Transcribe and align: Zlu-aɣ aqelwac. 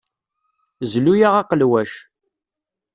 Zlu-aɣ 0.91 1.33
aqelwac. 1.41 1.91